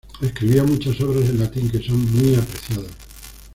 [0.19, 2.89] Escribió muchas obras en latín que son muy apreciadas.